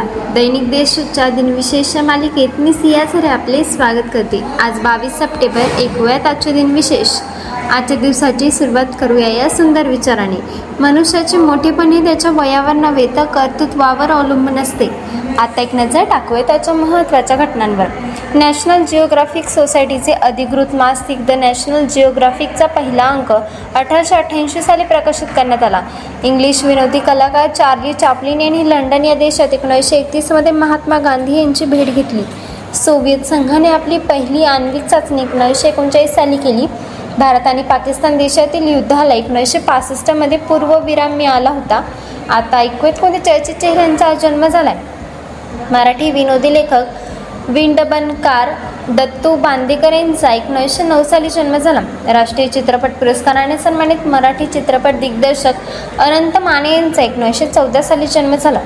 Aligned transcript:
दैनिक 0.00 0.70
देशच्या 0.70 1.28
दिनविशेष 1.28 1.96
मालिकेत 1.96 2.48
मी 2.58 2.72
सियाझरे 2.72 3.26
आपले 3.26 3.64
स्वागत 3.64 4.08
करते. 4.14 4.42
आज 4.60 4.78
बावीस 4.80 5.12
सप्टेंबर 5.12 5.60
ऐकूयात 5.60 6.26
आजचे 6.26 6.52
दिनविशेष 6.52 7.08
आजच्या 7.70 7.96
दिवसाची 7.96 8.50
सुरुवात 8.50 8.86
करूया 9.00 9.28
या 9.28 9.48
सुंदर 9.50 9.86
विचाराने. 9.86 10.36
मनुष्याचे 10.80 11.36
मोठेपणे 11.36 12.00
त्याच्या 12.04 12.30
वयावर 12.30 12.72
नव्हे 12.72 13.06
तर 13.16 13.24
कर्तृत्वावर 13.24 14.10
अवलंबून 14.10 14.58
असते. 14.58 14.88
आता 15.38 15.60
एक 15.60 15.74
नजर 15.74 16.04
टाकूया 16.04 16.42
त्याच्या 16.42 16.74
महत्त्वाच्या 16.74 17.36
घटनांवर. 17.36 17.86
नॅशनल 18.34 18.84
जिओग्राफिक 18.84 19.48
सोसायटीचे 19.48 20.12
अधिकृत 20.12 20.74
मासिक 20.74 21.24
द 21.26 21.30
नॅशनल 21.30 21.86
जिओग्राफिकचा 21.86 22.66
पहिला 22.66 23.04
अंक 23.04 23.32
अठराशे 23.32 24.14
अठ्ठ्याऐंशी 24.14 24.62
साली 24.62 24.84
प्रकाशित 24.84 25.28
करण्यात 25.36 25.62
आला. 25.62 25.80
इंग्लिश 26.22 26.64
विनोदी 26.64 26.98
कलाकार 26.98 27.48
चार्ली 27.48 27.92
चापलिन 27.92 28.40
यांनी 28.40 28.68
लंडन 28.70 29.04
या 29.04 29.14
देशात 29.14 29.54
एकोणीसशे 29.54 29.96
एकतीसमध्ये 29.96 30.52
महात्मा 30.52 30.98
गांधी 30.98 31.38
यांची 31.38 31.64
भेट 31.64 31.94
घेतली. 31.94 32.22
सोव्हिएत 32.74 33.24
संघाने 33.26 33.68
आपली 33.68 33.98
पहिली 33.98 34.44
आण्विक 34.44 34.84
चाचणी 34.84 35.22
एकोणीसशे 35.22 35.68
एकोणचाळीस 35.68 36.14
साली 36.14 36.36
केली. 36.36 36.66
भारत 37.18 37.46
आणि 37.46 37.62
पाकिस्तान 37.62 38.16
देशातील 38.16 38.68
युद्धाला 38.68 39.14
एकोणीसशे 39.14 39.58
पासष्टमध्ये 39.58 40.38
पूर्वविराम 40.38 41.12
मिळाला 41.12 41.50
होता. 41.50 41.82
आता 42.30 42.56
ऐकूयात 42.56 43.00
कोणत्या 43.00 43.20
चर्चित 43.24 43.54
चेहऱ्यांचा 43.54 44.14
जन्म 44.14 44.30
जन्म 44.30 44.46
झालाय. 44.46 44.76
मराठी 45.70 46.10
विनोदी 46.10 46.54
लेखक 46.54 46.82
विंडबनकार 47.48 48.48
दत्तू 48.88 49.34
बांदेकर 49.36 49.92
यांचा 49.92 50.32
एकोणीसशे 50.34 50.82
नऊ 50.82 51.02
साली 51.02 51.28
जन्म 51.30 51.56
झाला. 51.56 51.80
राष्ट्रीय 52.12 52.46
चित्रपट 52.46 52.92
पुरस्काराने 53.00 53.58
सन्मानित 53.58 54.06
मराठी 54.06 54.46
चित्रपट 54.46 54.94
दिग्दर्शक 55.00 55.98
अनंत 55.98 56.38
माने 56.38 56.72
यांचा 56.74 57.02
एकोणीसशे 57.02 57.46
चौदा 57.46 57.82
साली 57.82 58.06
जन्म 58.06 58.34
झाला. 58.34 58.60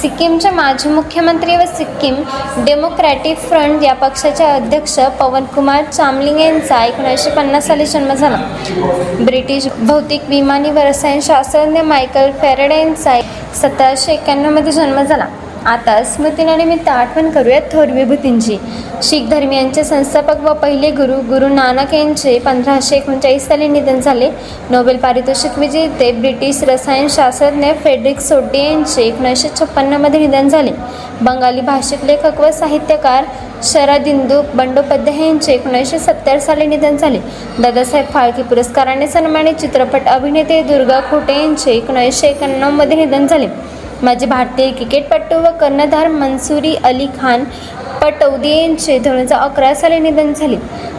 सिक्कीमचे 0.00 0.50
माजी 0.50 0.88
मुख्यमंत्री 0.88 1.56
व 1.56 1.64
सिक्कीम 1.76 2.22
डेमोक्रॅटिक 2.64 3.38
फ्रंट 3.38 3.82
या 3.82 3.94
पक्षाचे 3.94 4.44
अध्यक्ष 4.44 4.98
पवनकुमार 5.20 5.84
चामलिंग 5.84 6.40
यांचा 6.40 6.84
एकोणीसशे 6.84 7.30
पन्नास 7.30 7.66
साली 7.66 7.86
जन्म 7.86 8.12
झाला. 8.14 8.38
ब्रिटिश 9.20 9.68
भौतिक 9.78 10.28
विमानी 10.28 10.70
व 10.70 10.78
रसायनशास्त्रज्ञ 10.78 11.80
मायकल 11.80 12.30
फेरेडे 12.42 12.78
यांचा 12.78 13.20
सतराशे 13.54 14.12
एक्क्याण्णवमध्ये 14.12 14.72
जन्म 14.72 15.02
झाला. 15.02 15.26
आता 15.66 16.02
स्मृतीनिमित्त 16.02 16.88
आठवण 16.88 17.28
करूयात 17.30 17.62
थोर 17.72 17.90
विभूतींची. 17.92 18.56
शीख 19.02 19.28
धर्मियांचे 19.30 19.82
संस्थापक 19.84 20.40
व 20.44 20.52
पहिले 20.52 20.90
गुरु 20.90 21.20
गुरु 21.28 21.48
नानक 21.48 21.92
यांचे 21.94 22.38
पंधराशे 22.38 22.96
एकोणचाळीस 22.96 23.46
साली 23.48 23.68
निधन 23.68 24.00
झाले. 24.00 24.30
नोबेल 24.70 24.96
पारितोषिक 24.96 25.58
विजेते 25.58 26.10
ब्रिटिश 26.12 26.62
रसायनशास्त्रज्ञ 26.68 27.72
फेडरिक 27.84 28.20
सोड्डे 28.20 28.64
यांचे 28.64 29.02
एकोणीसशे 29.02 29.48
छप्पन्नमध्ये 29.60 30.20
निधन 30.20 30.48
झाले. 30.48 30.70
बंगाली 31.20 31.60
भाषिक 31.60 32.04
लेखक 32.04 32.40
व 32.40 32.50
साहित्यकार 32.50 33.24
शरदिंदू 33.64 34.40
बंडोपाध्याय 34.54 35.26
यांचे 35.26 35.52
एकोणीसशे 35.52 35.98
सत्तर 35.98 36.38
साली 36.38 36.66
निधन 36.66 36.96
झाले. 36.96 37.18
दादासाहेब 37.58 38.06
फाळके 38.12 38.42
पुरस्काराने 38.42 39.06
सन्मानित 39.08 39.54
चित्रपट 39.54 40.08
अभिनेते 40.08 40.62
दुर्गा 40.62 41.00
खोटे 41.10 41.40
यांचे 41.40 41.72
एकोणीसशे 41.72 42.28
एकोणनव्वदमध्ये 42.28 42.96
निधन 42.96 43.26
झाले. 43.26 43.46
माजी 44.04 44.26
भारतीय 44.26 44.70
क्रिकेटपटू 44.70 45.36
व 45.40 45.50
कर्णधार 45.60 46.08
मनसुरी 46.08 46.74
अली 46.84 47.06
खान 47.20 47.44
पटौदी 48.00 48.50
यांचे 48.50 48.98
दोन 48.98 49.18
हजार 49.18 49.38
अकरा 49.38 49.74
साली 49.74 49.98
निधन 49.98 50.32
झाले. 50.32 50.56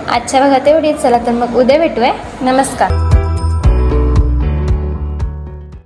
आजच्या 0.10 0.40
भागात 0.40 0.68
एवढी 0.68 0.94
चला 0.94 1.18
तर 1.26 1.32
मग 1.32 1.56
उद्या 1.56 1.80
भेटूया. 1.80 2.14
नमस्कार. 2.42 3.13